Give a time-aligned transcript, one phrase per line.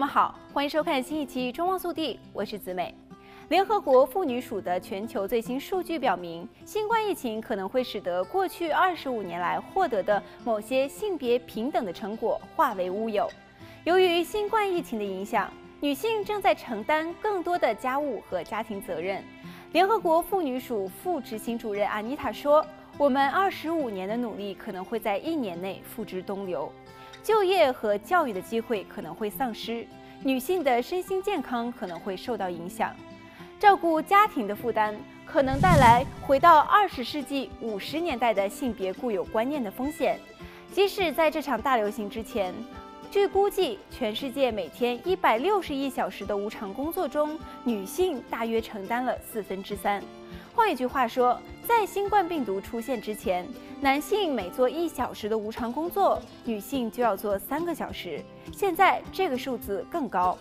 [0.00, 2.94] 们好，欢迎收看新一期《中望速递》，我是子美。
[3.50, 13.28] 联合国妇女署的全球最新数据表明，新冠疫情可能会使得过去二十五年来获得的某些性别平等的成果化为乌有。
[13.84, 19.22] 由于新冠疫情的影响，女性正在承担更多的家务和家庭责任。
[19.72, 22.64] 联合国妇女署副执行主任阿妮塔说
[22.96, 26.72] ：“我们二十五年的努力可能会在一年内付之东流。”
[27.22, 29.86] 就业和教育的机会可能会丧失，
[30.22, 32.94] 女性的身心健康可能会受到影响，
[33.58, 40.18] 照顾家庭的负担可能带来回到二十世纪五十年代的性别固有观念的风险。
[40.72, 42.54] 即使在这场大流行之前，
[43.10, 50.02] 据估计，全世界每天一百六十亿小时的无偿工作中，女性大约承担了四分之三。
[50.54, 53.46] 换一句话说，在新冠病毒出现之前，
[53.80, 58.20] 男性每做一小时的无偿工作，女性就要做三个小时。
[58.52, 60.36] 现在这个数字更高。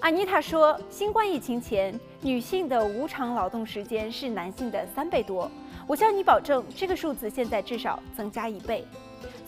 [0.00, 5.50] 阿妮塔说，新冠疫情前，女性的无偿劳动时间是男性的三倍多。
[5.86, 8.82] 我向你保证，这个数字现在至少增加一倍。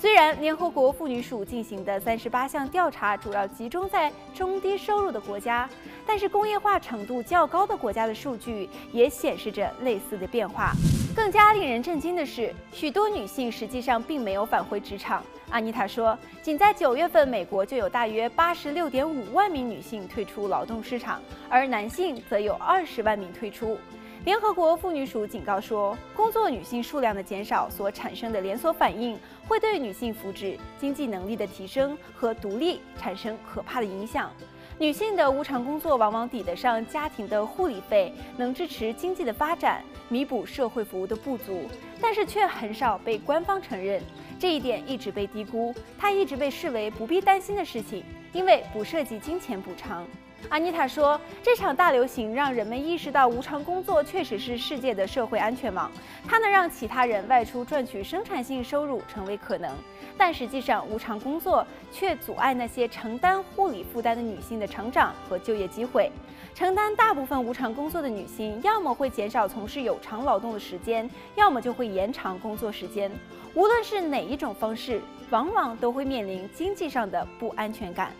[0.03, 5.71] 虽然联合国妇女署进行的三十八项调查主要集中在中低收入的国家，
[6.05, 10.73] 但是工业化程度较高的国家的数据也显示着类似的变化。
[11.15, 15.23] 更加令人震惊的是，许多女性实际上并没有返回职场。
[15.51, 23.79] 阿妮塔说，仅在九月份，美国就有大约八十六点五万名女性退出劳动市场，而男性则有二十万名退出。
[24.25, 34.31] 联合国妇女署警告说，工作女性数量的减少所产生的连锁反应，会对女性福祉、经济能力的提升和独立产生可怕的影响。
[34.79, 41.69] 女性的无偿工作往往抵得上家庭的护理费，能支持经济的发展，弥补社会服务的不足，
[42.01, 44.01] 但是却很少被官方承认。
[44.39, 50.07] 这一点一直被低估，它一直被视为不必担心的事情，因为不涉及金钱补偿。
[50.49, 55.91] 阿妮塔说：“这场大流行让人们意识到，无偿工作确实是世界的社会安全网，
[56.29, 59.71] 它能让其他人外出赚取生产性收入成为可能。
[60.19, 66.11] 但实际上，无偿工作却阻碍那些承担护理负担的女性的成长和就业机会。
[66.55, 73.11] 承担大部分无偿工作的女性，要么会减少从事有偿劳动的时间，要么就会延长工作时间。
[73.55, 78.13] 无论是哪一种方式，往往都会面临经济上的不安全感。”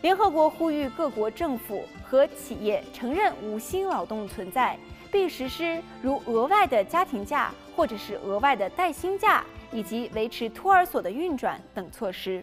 [0.00, 4.78] 联合国呼吁各国政府和企业承认无薪劳动存在，
[5.10, 12.42] 并实施如额外的家庭假或者是额外的带薪假，以及维持托儿所的运转等措施。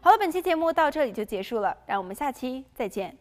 [0.00, 3.16] 好了，本期节目到这里就结束了，让我们下期再见。